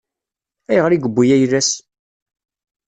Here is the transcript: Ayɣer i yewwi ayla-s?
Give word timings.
Ayɣer 0.69 0.91
i 0.93 0.97
yewwi 1.01 1.25
ayla-s? 1.35 1.69